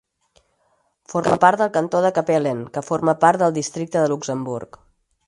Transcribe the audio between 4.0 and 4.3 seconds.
de